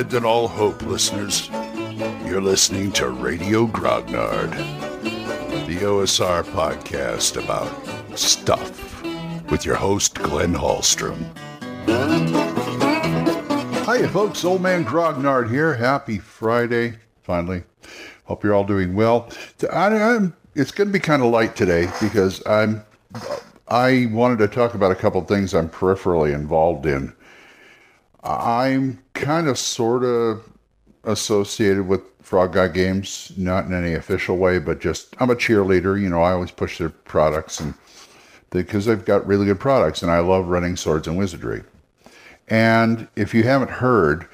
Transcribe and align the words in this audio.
Abandon 0.00 0.24
all 0.24 0.48
hope, 0.48 0.80
listeners. 0.80 1.50
You're 2.24 2.40
listening 2.40 2.90
to 2.92 3.10
Radio 3.10 3.66
Grognard, 3.66 4.50
the 5.66 5.76
OSR 5.76 6.42
podcast 6.42 7.36
about 7.36 7.70
stuff 8.18 9.02
with 9.50 9.66
your 9.66 9.74
host, 9.74 10.14
Glenn 10.14 10.54
Hallstrom. 10.54 11.18
Hiya, 13.84 14.08
folks. 14.08 14.42
Old 14.42 14.62
Man 14.62 14.86
Grognard 14.86 15.50
here. 15.50 15.74
Happy 15.74 16.16
Friday, 16.16 16.94
finally. 17.22 17.62
Hope 18.24 18.42
you're 18.42 18.54
all 18.54 18.64
doing 18.64 18.94
well. 18.94 19.28
I, 19.70 19.88
I'm, 19.88 20.34
it's 20.54 20.70
going 20.72 20.88
to 20.88 20.94
be 20.94 20.98
kind 20.98 21.22
of 21.22 21.30
light 21.30 21.56
today 21.56 21.90
because 22.00 22.42
I'm. 22.46 22.82
I 23.68 24.06
wanted 24.10 24.38
to 24.38 24.48
talk 24.48 24.72
about 24.72 24.92
a 24.92 24.96
couple 24.96 25.20
things 25.24 25.54
I'm 25.54 25.68
peripherally 25.68 26.34
involved 26.34 26.86
in. 26.86 27.12
I'm 28.22 29.02
kind 29.14 29.48
of 29.48 29.58
sort 29.58 30.04
of 30.04 30.42
associated 31.04 31.86
with 31.86 32.02
Frog 32.20 32.52
God 32.52 32.74
Games, 32.74 33.32
not 33.36 33.64
in 33.64 33.74
any 33.74 33.94
official 33.94 34.36
way, 34.36 34.58
but 34.58 34.80
just 34.80 35.14
I'm 35.18 35.30
a 35.30 35.36
cheerleader. 35.36 36.00
You 36.00 36.08
know, 36.08 36.22
I 36.22 36.32
always 36.32 36.50
push 36.50 36.78
their 36.78 36.90
products 36.90 37.60
and 37.60 37.74
because 38.50 38.84
they've 38.84 39.04
got 39.04 39.26
really 39.26 39.46
good 39.46 39.60
products, 39.60 40.02
and 40.02 40.10
I 40.10 40.18
love 40.18 40.48
running 40.48 40.76
Swords 40.76 41.06
and 41.06 41.16
Wizardry. 41.16 41.62
And 42.48 43.06
if 43.14 43.32
you 43.32 43.44
haven't 43.44 43.70
heard, 43.70 44.26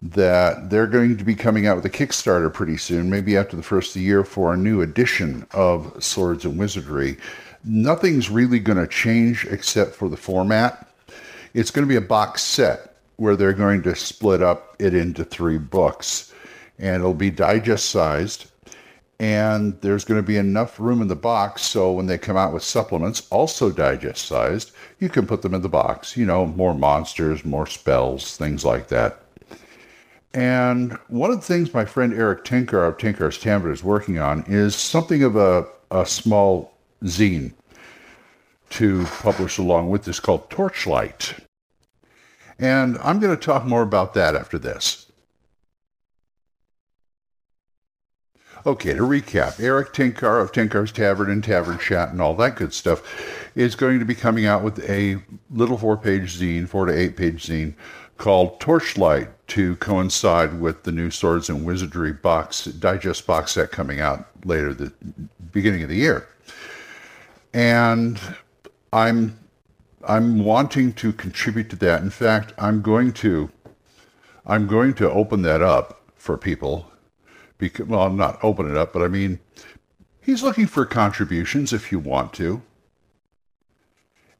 that 0.00 0.70
they're 0.70 0.86
going 0.86 1.16
to 1.16 1.24
be 1.24 1.34
coming 1.34 1.66
out 1.66 1.76
with 1.76 1.84
a 1.84 1.90
Kickstarter 1.90 2.52
pretty 2.52 2.76
soon, 2.76 3.10
maybe 3.10 3.36
after 3.36 3.56
the 3.56 3.62
first 3.62 3.90
of 3.90 3.94
the 3.94 4.06
year, 4.06 4.24
for 4.24 4.54
a 4.54 4.56
new 4.56 4.80
edition 4.80 5.46
of 5.52 6.02
Swords 6.02 6.44
and 6.44 6.58
Wizardry. 6.58 7.16
Nothing's 7.64 8.30
really 8.30 8.60
going 8.60 8.78
to 8.78 8.86
change 8.86 9.44
except 9.46 9.94
for 9.94 10.08
the 10.08 10.16
format. 10.16 10.88
It's 11.52 11.70
going 11.70 11.86
to 11.86 11.88
be 11.88 11.96
a 11.96 12.00
box 12.00 12.42
set 12.42 12.87
where 13.18 13.36
they're 13.36 13.52
going 13.52 13.82
to 13.82 13.94
split 13.94 14.42
up 14.42 14.76
it 14.78 14.94
into 14.94 15.24
three 15.24 15.58
books, 15.58 16.32
and 16.78 16.96
it'll 16.96 17.14
be 17.14 17.30
digest 17.30 17.90
sized. 17.90 18.50
And 19.20 19.78
there's 19.80 20.04
going 20.04 20.20
to 20.20 20.26
be 20.26 20.36
enough 20.36 20.78
room 20.78 21.02
in 21.02 21.08
the 21.08 21.16
box 21.16 21.62
so 21.62 21.92
when 21.92 22.06
they 22.06 22.16
come 22.16 22.36
out 22.36 22.54
with 22.54 22.62
supplements, 22.62 23.26
also 23.30 23.70
digest 23.70 24.26
sized, 24.26 24.70
you 25.00 25.08
can 25.08 25.26
put 25.26 25.42
them 25.42 25.54
in 25.54 25.62
the 25.62 25.68
box. 25.68 26.16
You 26.16 26.24
know, 26.24 26.46
more 26.46 26.72
monsters, 26.72 27.44
more 27.44 27.66
spells, 27.66 28.36
things 28.36 28.64
like 28.64 28.86
that. 28.88 29.20
And 30.32 30.92
one 31.08 31.32
of 31.32 31.40
the 31.40 31.46
things 31.46 31.74
my 31.74 31.84
friend 31.84 32.12
Erik 32.12 32.44
Tenkar 32.44 32.86
of 32.86 32.96
Tenkar's 32.96 33.38
Tavern 33.38 33.72
is 33.72 33.82
working 33.82 34.18
on 34.20 34.44
is 34.46 34.76
something 34.76 35.24
of 35.24 35.34
a, 35.34 35.66
a 35.90 36.06
small 36.06 36.72
zine 37.02 37.52
to 38.70 39.04
publish 39.06 39.58
along 39.58 39.90
with 39.90 40.04
this 40.04 40.20
called 40.20 40.48
Torchlight. 40.50 41.47
And 42.58 42.98
I'm 42.98 43.20
going 43.20 43.36
to 43.36 43.42
talk 43.42 43.64
more 43.64 43.82
about 43.82 44.14
that 44.14 44.34
after 44.34 44.58
this. 44.58 45.06
Okay, 48.66 48.92
to 48.92 49.02
recap, 49.02 49.60
Erik 49.60 49.92
Tenkar 49.92 50.42
of 50.42 50.52
Tenkar's 50.52 50.90
Tavern 50.90 51.30
and 51.30 51.42
Tavern 51.42 51.78
Chat 51.78 52.10
and 52.10 52.20
all 52.20 52.34
that 52.34 52.56
good 52.56 52.74
stuff 52.74 53.02
is 53.54 53.76
going 53.76 54.00
to 54.00 54.04
be 54.04 54.16
coming 54.16 54.46
out 54.46 54.62
with 54.62 54.78
a 54.90 55.18
little 55.50 55.78
four 55.78 55.96
page 55.96 56.36
zine, 56.38 56.68
four 56.68 56.84
to 56.86 56.92
eight 56.92 57.16
page 57.16 57.46
zine 57.46 57.74
called 58.18 58.58
Torchlight 58.60 59.28
to 59.48 59.76
coincide 59.76 60.60
with 60.60 60.82
the 60.82 60.92
new 60.92 61.10
Swords 61.10 61.48
and 61.48 61.64
Wizardry 61.64 62.12
box 62.12 62.64
digest 62.64 63.26
box 63.26 63.52
set 63.52 63.70
coming 63.70 64.00
out 64.00 64.26
later 64.44 64.74
the 64.74 64.92
beginning 65.52 65.84
of 65.84 65.88
the 65.88 65.96
year. 65.96 66.26
And 67.54 68.20
I'm 68.92 69.38
I'm 70.06 70.44
wanting 70.44 70.92
to 70.94 71.12
contribute 71.12 71.70
to 71.70 71.76
that. 71.76 72.02
In 72.02 72.10
fact, 72.10 72.52
I'm 72.58 72.82
going 72.82 73.12
to 73.14 73.50
I'm 74.46 74.66
going 74.66 74.94
to 74.94 75.10
open 75.10 75.42
that 75.42 75.60
up 75.60 76.00
for 76.16 76.38
people. 76.38 76.90
Because, 77.58 77.86
well, 77.86 78.08
not 78.10 78.38
open 78.42 78.70
it 78.70 78.76
up, 78.76 78.92
but 78.92 79.02
I 79.02 79.08
mean, 79.08 79.40
he's 80.20 80.42
looking 80.42 80.66
for 80.66 80.86
contributions 80.86 81.72
if 81.72 81.92
you 81.92 81.98
want 81.98 82.32
to. 82.34 82.62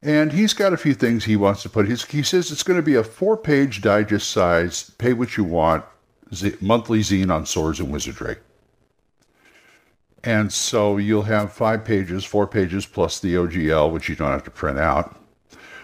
And 0.00 0.32
he's 0.32 0.54
got 0.54 0.72
a 0.72 0.76
few 0.76 0.94
things 0.94 1.24
he 1.24 1.36
wants 1.36 1.62
to 1.62 1.68
put. 1.68 1.88
He's, 1.88 2.04
he 2.04 2.22
says 2.22 2.50
it's 2.52 2.62
going 2.62 2.78
to 2.78 2.82
be 2.82 2.94
a 2.94 3.02
four 3.02 3.36
page 3.36 3.82
digest 3.82 4.30
size, 4.30 4.90
pay 4.98 5.12
what 5.12 5.36
you 5.36 5.44
want, 5.44 5.84
z- 6.32 6.56
monthly 6.60 7.00
zine 7.00 7.34
on 7.34 7.44
swords 7.44 7.80
and 7.80 7.90
wizardry. 7.90 8.36
And 10.22 10.52
so 10.52 10.96
you'll 10.96 11.22
have 11.22 11.52
five 11.52 11.84
pages, 11.84 12.24
four 12.24 12.46
pages 12.46 12.86
plus 12.86 13.18
the 13.18 13.34
OGL, 13.34 13.90
which 13.92 14.08
you 14.08 14.14
don't 14.14 14.30
have 14.30 14.44
to 14.44 14.50
print 14.50 14.78
out. 14.78 15.20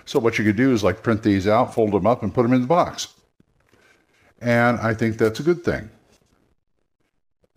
So 0.06 0.18
what 0.18 0.38
you 0.38 0.44
could 0.44 0.56
do 0.56 0.72
is 0.72 0.84
like 0.84 1.02
print 1.02 1.22
these 1.22 1.46
out, 1.46 1.74
fold 1.74 1.92
them 1.92 2.06
up, 2.06 2.22
and 2.22 2.34
put 2.34 2.42
them 2.42 2.52
in 2.52 2.60
the 2.60 2.66
box. 2.66 3.08
And 4.40 4.78
I 4.80 4.94
think 4.94 5.16
that's 5.16 5.40
a 5.40 5.42
good 5.42 5.64
thing. 5.64 5.90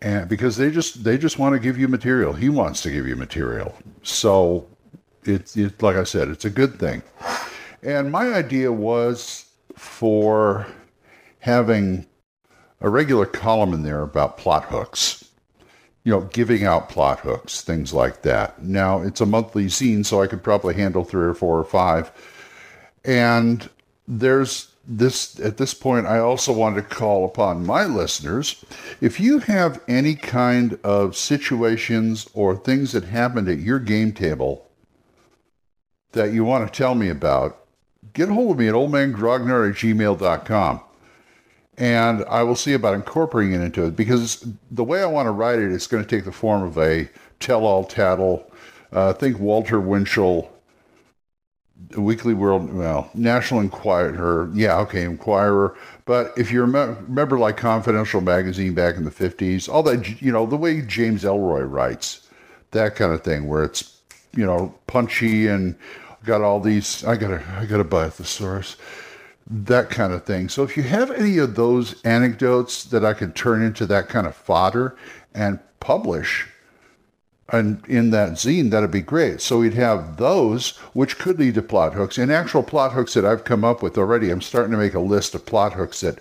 And 0.00 0.28
because 0.28 0.56
they 0.56 0.70
just 0.70 1.04
they 1.04 1.18
just 1.18 1.38
want 1.38 1.54
to 1.54 1.58
give 1.58 1.76
you 1.76 1.88
material. 1.88 2.32
He 2.32 2.48
wants 2.48 2.82
to 2.82 2.90
give 2.90 3.06
you 3.06 3.16
material. 3.16 3.74
So 4.02 4.66
it's 5.24 5.56
it, 5.56 5.82
like 5.82 5.96
I 5.96 6.04
said, 6.04 6.28
it's 6.28 6.44
a 6.44 6.50
good 6.50 6.78
thing. 6.78 7.02
And 7.82 8.10
my 8.10 8.32
idea 8.32 8.72
was 8.72 9.46
for 9.76 10.66
having 11.40 12.06
a 12.80 12.88
regular 12.88 13.26
column 13.26 13.72
in 13.74 13.82
there 13.82 14.02
about 14.02 14.38
plot 14.38 14.64
hooks. 14.64 15.24
You 16.04 16.12
know, 16.12 16.20
giving 16.22 16.64
out 16.64 16.88
plot 16.88 17.20
hooks, 17.20 17.60
things 17.60 17.92
like 17.92 18.22
that. 18.22 18.62
Now, 18.62 19.02
it's 19.02 19.20
a 19.20 19.26
monthly 19.26 19.66
zine, 19.66 20.06
so 20.06 20.22
I 20.22 20.26
could 20.26 20.42
probably 20.42 20.74
handle 20.74 21.04
three 21.04 21.26
or 21.26 21.34
four 21.34 21.58
or 21.58 21.64
five. 21.64 22.10
And 23.08 23.70
there's 24.06 24.70
this 24.86 25.40
at 25.40 25.56
this 25.56 25.72
point 25.72 26.06
I 26.06 26.18
also 26.18 26.52
want 26.52 26.76
to 26.76 26.82
call 26.82 27.24
upon 27.24 27.64
my 27.64 27.84
listeners 27.84 28.64
if 29.00 29.18
you 29.18 29.38
have 29.40 29.82
any 29.88 30.14
kind 30.14 30.78
of 30.84 31.16
situations 31.16 32.28
or 32.34 32.54
things 32.54 32.92
that 32.92 33.04
happened 33.04 33.48
at 33.48 33.60
your 33.60 33.78
game 33.78 34.12
table 34.12 34.66
that 36.12 36.32
you 36.32 36.44
want 36.44 36.66
to 36.66 36.76
tell 36.76 36.94
me 36.94 37.08
about, 37.08 37.64
get 38.12 38.28
hold 38.28 38.52
of 38.52 38.58
me 38.58 38.68
at 38.68 38.74
oldmangrognard 38.74 39.70
at 39.70 39.76
gmail.com. 39.76 40.80
And 41.78 42.24
I 42.24 42.42
will 42.42 42.56
see 42.56 42.74
about 42.74 42.94
incorporating 42.94 43.54
it 43.54 43.62
into 43.62 43.86
it 43.86 43.96
because 43.96 44.46
the 44.70 44.84
way 44.84 45.02
I 45.02 45.06
want 45.06 45.26
to 45.26 45.32
write 45.32 45.60
it 45.60 45.70
is 45.70 45.86
going 45.86 46.04
to 46.04 46.08
take 46.08 46.24
the 46.26 46.32
form 46.32 46.62
of 46.62 46.76
a 46.76 47.08
tell 47.40 47.64
all 47.64 47.84
tattle. 47.84 48.50
Uh, 48.92 49.14
think 49.14 49.38
Walter 49.38 49.80
Winchell, 49.80 50.50
Weekly 51.96 52.34
World, 52.34 52.72
well, 52.72 53.10
National 53.14 53.60
Enquirer. 53.60 54.50
Yeah, 54.52 54.78
okay, 54.80 55.04
Enquirer. 55.04 55.76
But 56.04 56.32
if 56.36 56.50
you 56.50 56.60
remember, 56.60 57.00
remember, 57.02 57.38
like 57.38 57.56
Confidential 57.56 58.20
Magazine 58.20 58.74
back 58.74 58.96
in 58.96 59.04
the 59.04 59.10
50s, 59.10 59.68
all 59.68 59.82
that, 59.84 60.20
you 60.20 60.32
know, 60.32 60.44
the 60.46 60.56
way 60.56 60.80
James 60.82 61.24
Ellroy 61.24 61.70
writes, 61.70 62.28
that 62.72 62.96
kind 62.96 63.12
of 63.12 63.22
thing, 63.22 63.46
where 63.48 63.64
it's, 63.64 64.00
you 64.34 64.44
know, 64.44 64.74
punchy 64.86 65.46
and 65.46 65.76
got 66.24 66.42
all 66.42 66.60
these. 66.60 67.04
I 67.04 67.16
gotta, 67.16 67.42
I 67.56 67.64
gotta 67.64 67.84
buy 67.84 68.06
a 68.06 68.10
thesaurus, 68.10 68.76
that 69.46 69.88
kind 69.88 70.12
of 70.12 70.24
thing. 70.24 70.48
So 70.48 70.62
if 70.62 70.76
you 70.76 70.82
have 70.82 71.10
any 71.10 71.38
of 71.38 71.54
those 71.54 72.02
anecdotes 72.04 72.84
that 72.84 73.04
I 73.04 73.14
can 73.14 73.32
turn 73.32 73.62
into 73.62 73.86
that 73.86 74.08
kind 74.08 74.26
of 74.26 74.36
fodder 74.36 74.96
and 75.34 75.58
publish, 75.80 76.46
and 77.50 77.84
in 77.86 78.10
that 78.10 78.32
zine, 78.32 78.70
that'd 78.70 78.90
be 78.90 79.00
great. 79.00 79.40
So 79.40 79.60
we'd 79.60 79.74
have 79.74 80.18
those, 80.18 80.76
which 80.92 81.18
could 81.18 81.38
lead 81.38 81.54
to 81.54 81.62
plot 81.62 81.94
hooks, 81.94 82.18
and 82.18 82.30
actual 82.30 82.62
plot 82.62 82.92
hooks 82.92 83.14
that 83.14 83.24
I've 83.24 83.44
come 83.44 83.64
up 83.64 83.82
with 83.82 83.96
already. 83.96 84.30
I'm 84.30 84.42
starting 84.42 84.72
to 84.72 84.78
make 84.78 84.94
a 84.94 85.00
list 85.00 85.34
of 85.34 85.46
plot 85.46 85.72
hooks 85.72 86.00
that 86.02 86.18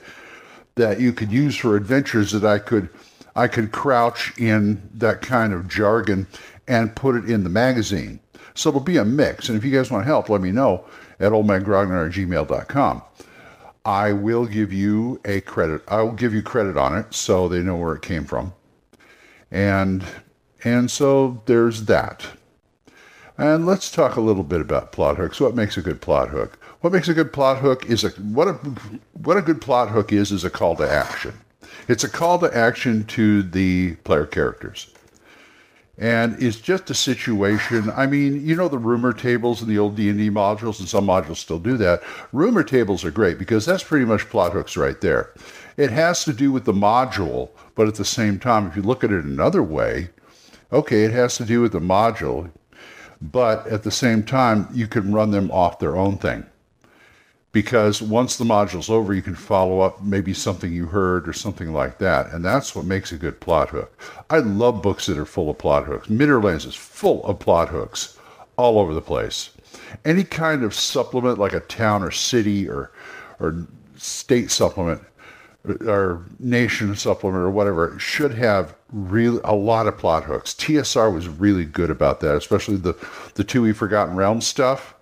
that 0.76 1.00
you 1.00 1.12
could 1.12 1.32
use 1.32 1.58
for 1.58 1.76
adventures 1.76 2.32
that 2.32 2.46
I 2.46 2.60
could 2.60 2.90
I 3.36 3.48
could 3.48 3.72
crouch 3.72 4.34
in 4.38 4.90
that 4.96 5.22
kind 5.22 5.54
of 5.54 5.68
jargon 5.68 6.28
and 6.68 6.96
put 6.96 7.16
it 7.16 7.30
in 7.30 7.44
the 7.44 7.50
magazine. 7.50 8.20
So 8.56 8.70
it'll 8.70 8.82
be 8.82 8.98
a 8.98 9.06
mix. 9.06 9.50
And 9.50 9.58
if 9.58 9.64
you 9.64 9.72
guys 9.72 9.92
want 9.92 10.06
help, 10.06 10.30
let 10.30 10.42
me 10.42 10.52
know 10.52 10.86
at 11.20 11.32
oldmangrognard 11.32 12.08
at 12.08 12.14
gmail.com. 12.14 13.02
I 13.85 14.12
will 14.12 14.46
give 14.46 14.73
you 14.73 15.22
a 15.23 15.41
credit. 15.41 15.82
I 15.88 16.02
will 16.02 16.14
give 16.14 16.34
you 16.34 16.41
credit 16.41 16.78
on 16.78 16.97
it 16.97 17.14
so 17.14 17.47
they 17.47 17.62
know 17.62 17.76
where 17.78 17.96
it 17.96 18.02
came 18.02 18.26
from. 18.26 18.53
And 19.52 20.03
and 20.64 20.90
so 20.90 21.42
there's 21.46 21.86
that. 21.86 22.26
And 23.38 23.66
let's 23.66 23.92
talk 23.92 24.16
a 24.16 24.22
little 24.22 24.44
bit 24.44 24.62
about 24.62 24.92
plot 24.92 25.18
hooks. 25.18 25.40
What 25.40 25.56
makes 25.56 25.78
a 25.78 25.82
good 25.82 26.02
plot 26.02 26.30
hook? 26.30 26.58
What 26.82 26.92
makes 26.92 27.08
a 27.08 27.14
good 27.14 27.32
plot 27.32 27.59
hook 27.59 27.86
is 27.86 28.04
a 28.04 28.09
what 28.09 28.48
a 28.48 28.54
what 29.14 29.38
a 29.38 29.42
good 29.42 29.62
plot 29.62 29.90
hook 29.90 30.12
is 30.12 30.32
is 30.32 30.44
a 30.44 30.50
call 30.50 30.76
to 30.78 30.90
action. 30.90 31.34
It's 31.88 32.04
a 32.04 32.09
call 32.09 32.40
to 32.40 32.56
action 32.56 33.06
to 33.06 33.44
the 33.44 33.96
player 34.04 34.26
characters 34.26 34.92
and 35.98 36.42
it's 36.42 36.59
just 36.59 36.90
a 36.90 36.94
situation 36.94 37.90
i 37.96 38.06
mean 38.06 38.46
you 38.46 38.56
know 38.56 38.68
the 38.68 38.78
rumor 38.78 39.12
tables 39.12 39.62
in 39.62 39.68
the 39.68 39.80
old 39.80 39.96
d&d 39.96 40.30
modules 40.30 40.80
and 40.80 40.88
some 40.88 41.08
modules 41.08 41.38
still 41.38 41.59
do 41.59 41.76
that 41.76 42.02
rumor 42.32 42.64
tables 42.64 43.04
are 43.04 43.12
great 43.12 43.40
because 43.40 43.66
that's 43.66 43.84
pretty 43.84 44.06
much 44.06 44.30
plot 44.30 44.54
hooks 44.54 44.78
right 44.78 45.02
there 45.02 45.34
it 45.76 45.90
has 45.90 46.24
to 46.24 46.34
do 46.34 46.52
with 46.52 46.66
the 46.66 46.74
module 46.74 47.50
but 47.76 47.88
at 47.88 47.96
the 47.96 48.06
same 48.06 48.38
time 48.40 48.68
if 48.68 48.76
you 48.76 48.82
look 48.82 49.04
at 49.04 49.12
it 49.12 49.26
another 49.26 49.64
way 49.64 50.09
okay 50.72 51.03
it 51.03 51.11
has 51.11 51.37
to 51.37 51.46
do 51.46 51.61
with 51.61 51.72
the 51.72 51.79
module 51.79 52.49
but 53.22 53.66
at 53.67 53.84
the 53.84 53.91
same 53.91 54.23
time 54.23 54.67
you 54.73 54.87
can 54.87 55.14
run 55.14 55.31
them 55.31 55.49
off 55.52 55.79
their 55.79 55.96
own 55.96 56.17
thing 56.17 56.46
because 57.58 58.03
once 58.03 58.37
the 58.37 58.46
module's 58.46 58.87
over, 58.87 59.16
you 59.16 59.22
can 59.23 59.34
follow 59.34 59.79
up 59.79 60.03
maybe 60.03 60.31
something 60.31 60.72
you 60.72 60.85
heard 60.85 61.28
or 61.28 61.34
something 61.34 61.73
like 61.73 61.97
that. 61.97 62.31
And 62.31 62.46
that's 62.46 62.75
what 62.75 62.85
makes 62.85 63.11
a 63.11 63.17
good 63.17 63.40
plot 63.40 63.69
hook. 63.69 63.99
I 64.29 64.37
love 64.37 64.84
books 64.84 65.08
that 65.08 65.17
are 65.17 65.25
full 65.25 65.49
of 65.49 65.58
plot 65.58 65.85
hooks. 65.85 66.08
Midderlands 66.08 66.67
is 66.67 66.75
full 66.75 67.25
of 67.25 67.40
plot 67.40 67.70
hooks 67.70 68.16
all 68.58 68.78
over 68.78 68.93
the 68.93 69.02
place. 69.02 69.49
Any 70.05 70.23
kind 70.23 70.63
of 70.63 70.75
supplement 70.75 71.40
like 71.40 71.53
a 71.53 71.61
town 71.61 72.03
or 72.03 72.11
city 72.11 72.70
or 72.70 72.91
or 73.40 73.66
state 73.96 74.52
supplement 74.52 75.02
or 75.86 76.26
nation 76.40 76.96
supplement 76.96 77.44
or 77.44 77.50
whatever 77.50 77.98
should 78.00 78.34
have 78.34 78.76
really 78.92 79.40
a 79.44 79.54
lot 79.54 79.88
of 79.88 79.98
plot 79.98 80.24
hooks. 80.24 80.54
TSR 80.54 81.14
was 81.14 81.28
really 81.28 81.66
good 81.66 81.90
about 81.90 82.20
that, 82.22 82.36
especially 82.36 82.78
the 82.78 82.96
the 83.36 83.44
two 83.44 83.62
we 83.62 83.74
Forgotten 83.74 84.16
Realms 84.16 84.48
stuff 84.48 84.96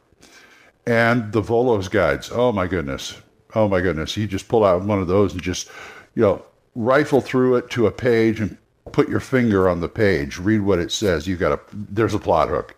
and 0.85 1.31
the 1.31 1.41
Volo's 1.41 1.87
guides. 1.87 2.29
Oh 2.31 2.51
my 2.51 2.67
goodness. 2.67 3.21
Oh 3.53 3.67
my 3.67 3.81
goodness. 3.81 4.17
You 4.17 4.27
just 4.27 4.47
pull 4.47 4.63
out 4.63 4.83
one 4.83 4.99
of 4.99 5.07
those 5.07 5.33
and 5.33 5.41
just, 5.41 5.69
you 6.13 6.21
know, 6.21 6.45
rifle 6.75 7.21
through 7.21 7.55
it 7.55 7.69
to 7.71 7.87
a 7.87 7.91
page 7.91 8.39
and 8.39 8.57
put 8.91 9.09
your 9.09 9.19
finger 9.19 9.67
on 9.67 9.81
the 9.81 9.89
page, 9.89 10.37
read 10.37 10.61
what 10.61 10.79
it 10.79 10.91
says. 10.91 11.27
You 11.27 11.37
got 11.37 11.53
a 11.53 11.59
there's 11.73 12.13
a 12.13 12.19
plot 12.19 12.49
hook. 12.49 12.75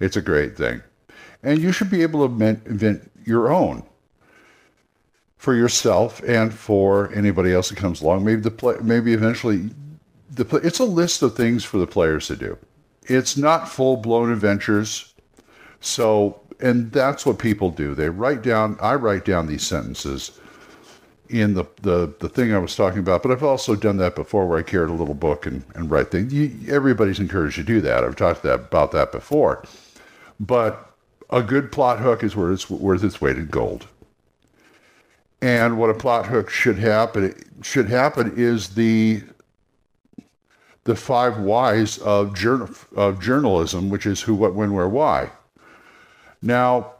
It's 0.00 0.16
a 0.16 0.22
great 0.22 0.56
thing. 0.56 0.82
And 1.42 1.58
you 1.58 1.72
should 1.72 1.90
be 1.90 2.02
able 2.02 2.26
to 2.26 2.32
invent, 2.32 2.66
invent 2.66 3.10
your 3.24 3.52
own 3.52 3.84
for 5.44 5.54
yourself 5.54 6.22
and 6.26 6.54
for 6.54 7.12
anybody 7.12 7.52
else 7.52 7.68
that 7.68 7.76
comes 7.76 8.00
along. 8.00 8.24
Maybe 8.24 8.40
the 8.40 8.50
play, 8.50 8.76
maybe 8.82 9.12
eventually 9.12 9.68
the 10.30 10.46
play, 10.46 10.62
it's 10.64 10.78
a 10.78 10.84
list 10.84 11.20
of 11.22 11.36
things 11.36 11.62
for 11.62 11.76
the 11.76 11.86
players 11.86 12.28
to 12.28 12.36
do. 12.36 12.56
It's 13.02 13.36
not 13.36 13.68
full 13.68 13.98
blown 13.98 14.32
adventures. 14.32 15.12
So, 15.80 16.40
and 16.60 16.90
that's 16.90 17.26
what 17.26 17.38
people 17.38 17.68
do. 17.68 17.94
They 17.94 18.08
write 18.08 18.40
down. 18.40 18.78
I 18.80 18.94
write 18.94 19.26
down 19.26 19.46
these 19.46 19.66
sentences 19.66 20.40
in 21.28 21.52
the, 21.52 21.66
the, 21.82 22.14
the 22.20 22.28
thing 22.30 22.54
I 22.54 22.58
was 22.58 22.74
talking 22.74 23.00
about, 23.00 23.22
but 23.22 23.30
I've 23.30 23.42
also 23.42 23.76
done 23.76 23.98
that 23.98 24.14
before 24.14 24.46
where 24.46 24.58
I 24.58 24.62
carried 24.62 24.88
a 24.88 24.94
little 24.94 25.14
book 25.14 25.44
and, 25.44 25.62
and 25.74 25.90
write 25.90 26.10
things. 26.10 26.32
You, 26.32 26.56
everybody's 26.72 27.20
encouraged 27.20 27.56
to 27.56 27.62
do 27.62 27.82
that. 27.82 28.02
I've 28.02 28.16
talked 28.16 28.44
that, 28.44 28.54
about 28.54 28.92
that 28.92 29.12
before. 29.12 29.62
But 30.40 30.90
a 31.28 31.42
good 31.42 31.70
plot 31.70 31.98
hook 31.98 32.22
is 32.24 32.34
worth 32.34 32.54
its, 32.54 32.70
worth 32.70 33.04
its 33.04 33.20
weight 33.20 33.36
in 33.36 33.48
gold. 33.48 33.86
And 35.44 35.76
what 35.76 35.90
a 35.90 35.94
plot 35.94 36.24
hook 36.24 36.48
should 36.48 36.78
happen 36.78 37.34
should 37.60 37.90
happen 37.90 38.32
is 38.34 38.70
the 38.70 39.22
the 40.84 40.96
five 40.96 41.36
whys 41.36 41.98
of 41.98 42.34
journal 42.34 42.70
of 42.96 43.20
journalism, 43.20 43.90
which 43.90 44.06
is 44.06 44.22
who, 44.22 44.34
what, 44.34 44.54
when, 44.54 44.72
where, 44.72 44.88
why. 44.88 45.32
Now, 46.40 46.94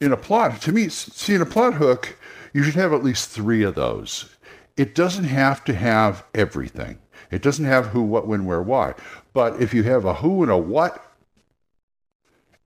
in 0.00 0.10
a 0.10 0.16
plot, 0.16 0.60
to 0.62 0.72
me, 0.72 0.88
see 0.88 1.36
in 1.36 1.42
a 1.42 1.46
plot 1.46 1.74
hook, 1.74 2.18
you 2.52 2.64
should 2.64 2.74
have 2.74 2.92
at 2.92 3.04
least 3.04 3.30
three 3.30 3.62
of 3.62 3.76
those. 3.76 4.28
It 4.76 4.96
doesn't 4.96 5.26
have 5.26 5.64
to 5.66 5.72
have 5.72 6.24
everything. 6.34 6.98
It 7.30 7.40
doesn't 7.40 7.66
have 7.66 7.86
who, 7.86 8.02
what, 8.02 8.26
when, 8.26 8.46
where, 8.46 8.62
why. 8.62 8.94
But 9.32 9.62
if 9.62 9.72
you 9.72 9.84
have 9.84 10.04
a 10.04 10.14
who 10.14 10.42
and 10.42 10.50
a 10.50 10.58
what 10.58 11.00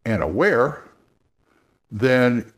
and 0.06 0.22
a 0.22 0.26
where, 0.26 0.82
then 1.90 2.53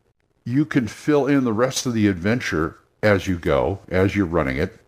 you 0.47 0.65
can 0.65 0.87
fill 0.87 1.27
in 1.27 1.45
the 1.45 1.53
rest 1.53 1.85
of 1.85 1.93
the 1.93 2.07
adventure 2.07 2.79
as 3.03 3.27
you 3.27 3.37
go, 3.37 3.81
as 3.91 4.17
you're 4.17 4.25
running 4.25 4.57
it, 4.57 4.79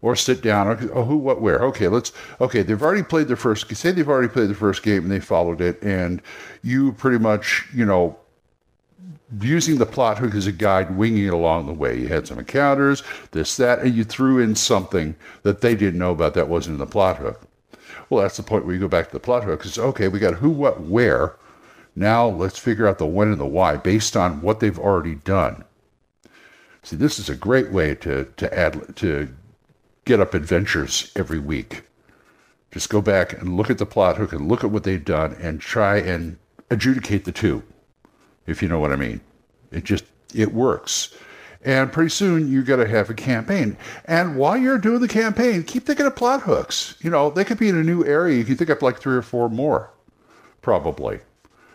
or 0.00 0.16
sit 0.16 0.42
down. 0.42 0.90
Oh, 0.92 1.04
who, 1.04 1.16
what, 1.16 1.40
where? 1.40 1.60
Okay, 1.66 1.86
let's. 1.86 2.12
Okay, 2.40 2.62
they've 2.62 2.82
already 2.82 3.04
played 3.04 3.28
their 3.28 3.36
first. 3.36 3.72
Say 3.76 3.92
they've 3.92 4.08
already 4.08 4.28
played 4.28 4.48
the 4.48 4.54
first 4.54 4.82
game 4.82 5.04
and 5.04 5.12
they 5.12 5.20
followed 5.20 5.60
it, 5.60 5.80
and 5.82 6.20
you 6.62 6.92
pretty 6.92 7.18
much, 7.18 7.66
you 7.72 7.84
know, 7.84 8.18
using 9.40 9.76
the 9.76 9.86
plot 9.86 10.18
hook 10.18 10.34
as 10.34 10.46
a 10.46 10.52
guide, 10.52 10.96
winging 10.96 11.26
it 11.26 11.34
along 11.34 11.66
the 11.66 11.72
way. 11.72 11.98
You 11.98 12.08
had 12.08 12.26
some 12.26 12.38
encounters, 12.38 13.02
this, 13.30 13.56
that, 13.58 13.80
and 13.80 13.94
you 13.94 14.04
threw 14.04 14.38
in 14.38 14.56
something 14.56 15.14
that 15.42 15.60
they 15.60 15.74
didn't 15.74 15.98
know 15.98 16.10
about 16.10 16.34
that 16.34 16.48
wasn't 16.48 16.74
in 16.74 16.78
the 16.78 16.86
plot 16.86 17.18
hook. 17.18 17.42
Well, 18.08 18.22
that's 18.22 18.36
the 18.38 18.42
point 18.42 18.64
where 18.64 18.74
you 18.74 18.80
go 18.80 18.88
back 18.88 19.06
to 19.06 19.12
the 19.12 19.20
plot 19.20 19.44
hook. 19.44 19.64
It's 19.64 19.78
okay, 19.78 20.08
we 20.08 20.18
got 20.18 20.34
who, 20.34 20.50
what, 20.50 20.80
where. 20.80 21.36
Now 21.94 22.26
let's 22.26 22.58
figure 22.58 22.86
out 22.86 22.98
the 22.98 23.06
when 23.06 23.28
and 23.28 23.40
the 23.40 23.46
why 23.46 23.76
based 23.76 24.16
on 24.16 24.40
what 24.40 24.60
they've 24.60 24.78
already 24.78 25.16
done. 25.16 25.64
See, 26.82 26.96
this 26.96 27.18
is 27.18 27.28
a 27.28 27.36
great 27.36 27.70
way 27.70 27.94
to 27.96 28.24
to 28.36 28.58
add 28.58 28.96
to 28.96 29.28
get 30.04 30.20
up 30.20 30.34
adventures 30.34 31.12
every 31.14 31.38
week. 31.38 31.82
Just 32.70 32.88
go 32.88 33.02
back 33.02 33.34
and 33.34 33.56
look 33.56 33.70
at 33.70 33.78
the 33.78 33.86
plot 33.86 34.16
hook 34.16 34.32
and 34.32 34.48
look 34.48 34.64
at 34.64 34.70
what 34.70 34.84
they've 34.84 35.04
done 35.04 35.36
and 35.40 35.60
try 35.60 35.98
and 35.98 36.38
adjudicate 36.70 37.24
the 37.24 37.32
two, 37.32 37.62
if 38.46 38.62
you 38.62 38.68
know 38.68 38.80
what 38.80 38.92
I 38.92 38.96
mean. 38.96 39.20
It 39.70 39.84
just 39.84 40.04
it 40.34 40.54
works. 40.54 41.14
And 41.64 41.92
pretty 41.92 42.10
soon 42.10 42.50
you 42.50 42.64
got 42.64 42.76
to 42.76 42.88
have 42.88 43.10
a 43.10 43.14
campaign. 43.14 43.76
And 44.06 44.36
while 44.36 44.56
you're 44.56 44.78
doing 44.78 45.00
the 45.00 45.06
campaign, 45.06 45.62
keep 45.62 45.84
thinking 45.84 46.06
of 46.06 46.16
plot 46.16 46.42
hooks. 46.42 46.96
You 47.00 47.10
know, 47.10 47.30
they 47.30 47.44
could 47.44 47.58
be 47.58 47.68
in 47.68 47.76
a 47.76 47.84
new 47.84 48.04
area. 48.04 48.38
You 48.38 48.44
can 48.44 48.56
think 48.56 48.70
up 48.70 48.82
like 48.82 48.98
three 48.98 49.14
or 49.14 49.22
four 49.22 49.48
more, 49.48 49.90
probably 50.62 51.20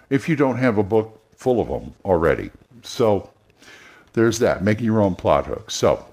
if 0.09 0.29
you 0.29 0.35
don't 0.35 0.57
have 0.57 0.77
a 0.77 0.83
book 0.83 1.21
full 1.35 1.61
of 1.61 1.67
them 1.67 1.93
already. 2.03 2.51
So 2.83 3.29
there's 4.13 4.39
that, 4.39 4.63
making 4.63 4.85
your 4.85 5.01
own 5.01 5.15
plot 5.15 5.45
hooks. 5.45 5.75
So, 5.75 6.05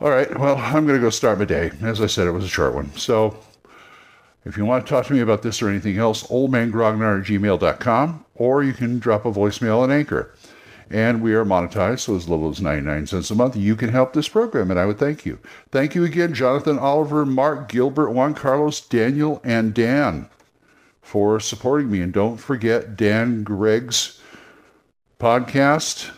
all 0.00 0.10
right, 0.10 0.38
well, 0.38 0.56
I'm 0.56 0.86
going 0.86 0.98
to 0.98 1.04
go 1.04 1.10
start 1.10 1.38
my 1.38 1.44
day. 1.44 1.72
As 1.82 2.00
I 2.00 2.06
said, 2.06 2.26
it 2.26 2.32
was 2.32 2.44
a 2.44 2.48
short 2.48 2.74
one. 2.74 2.92
So 2.96 3.36
if 4.44 4.56
you 4.56 4.64
want 4.64 4.86
to 4.86 4.90
talk 4.90 5.06
to 5.06 5.12
me 5.12 5.20
about 5.20 5.42
this 5.42 5.60
or 5.60 5.68
anything 5.68 5.98
else, 5.98 6.22
oldmangrognard 6.24 7.20
at 7.20 7.26
gmail.com, 7.26 8.24
or 8.36 8.62
you 8.62 8.72
can 8.72 8.98
drop 8.98 9.24
a 9.24 9.32
voicemail 9.32 9.80
on 9.80 9.90
Anchor. 9.90 10.34
And 10.88 11.20
we 11.20 11.34
are 11.34 11.44
monetized, 11.44 12.00
so 12.00 12.14
as 12.14 12.28
little 12.28 12.48
as 12.48 12.60
99 12.60 13.08
cents 13.08 13.30
a 13.32 13.34
month, 13.34 13.56
you 13.56 13.74
can 13.74 13.88
help 13.88 14.12
this 14.12 14.28
program, 14.28 14.70
and 14.70 14.78
I 14.78 14.86
would 14.86 15.00
thank 15.00 15.26
you. 15.26 15.40
Thank 15.72 15.96
you 15.96 16.04
again, 16.04 16.32
Jonathan, 16.32 16.78
Oliver, 16.78 17.26
Mark, 17.26 17.68
Gilbert, 17.68 18.10
Juan 18.10 18.34
Carlos, 18.34 18.80
Daniel, 18.80 19.40
and 19.42 19.74
Dan 19.74 20.28
for 21.06 21.38
supporting 21.38 21.88
me. 21.88 22.00
And 22.00 22.12
don't 22.12 22.36
forget 22.36 22.96
Dan 22.96 23.44
Gregg's 23.44 24.20
podcast, 25.20 26.10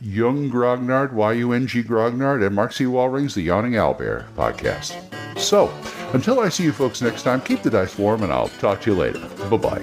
Yung 0.00 0.48
Grognard, 0.50 1.12
Y-U-N-G 1.12 1.82
Grognard, 1.82 2.46
and 2.46 2.54
Mark 2.54 2.72
C. 2.72 2.84
Walring's 2.84 3.34
The 3.34 3.42
Yawning 3.42 3.72
Owlbear 3.72 4.24
podcast. 4.34 4.94
So, 5.36 5.74
until 6.14 6.38
I 6.38 6.48
see 6.48 6.62
you 6.62 6.72
folks 6.72 7.02
next 7.02 7.24
time, 7.24 7.40
keep 7.40 7.62
the 7.62 7.70
dice 7.70 7.98
warm, 7.98 8.22
and 8.22 8.32
I'll 8.32 8.48
talk 8.48 8.80
to 8.82 8.92
you 8.92 8.96
later. 8.96 9.18
Bye-bye. 9.50 9.82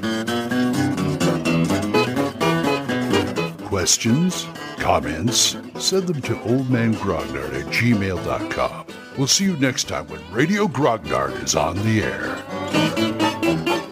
Questions? 3.68 4.48
Comments? 4.78 5.58
Send 5.78 6.08
them 6.08 6.22
to 6.22 6.36
oldmangrognard 6.36 7.54
at 7.54 7.66
gmail.com. 7.66 8.86
We'll 9.18 9.28
see 9.28 9.44
you 9.44 9.58
next 9.58 9.90
time 9.90 10.08
when 10.08 10.22
Radio 10.32 10.68
Grognard 10.68 11.44
is 11.44 11.54
on 11.54 11.76
the 11.84 12.02
air. 12.02 13.83